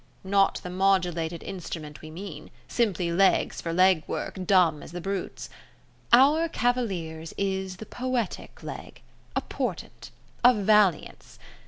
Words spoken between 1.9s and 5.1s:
we mean simply legs for leg work, dumb as the